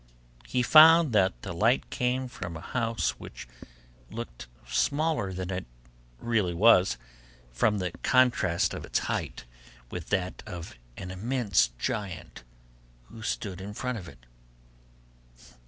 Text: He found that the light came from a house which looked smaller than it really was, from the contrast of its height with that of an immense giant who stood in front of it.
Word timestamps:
He 0.47 0.63
found 0.63 1.13
that 1.13 1.39
the 1.43 1.53
light 1.53 1.91
came 1.91 2.27
from 2.27 2.57
a 2.57 2.61
house 2.61 3.19
which 3.19 3.47
looked 4.09 4.47
smaller 4.67 5.31
than 5.31 5.51
it 5.51 5.67
really 6.17 6.55
was, 6.55 6.97
from 7.51 7.77
the 7.77 7.91
contrast 8.01 8.73
of 8.73 8.83
its 8.83 8.97
height 8.97 9.45
with 9.91 10.09
that 10.09 10.41
of 10.47 10.75
an 10.97 11.11
immense 11.11 11.67
giant 11.77 12.43
who 13.11 13.21
stood 13.21 13.61
in 13.61 13.75
front 13.75 13.99
of 13.99 14.07
it. 14.07 14.25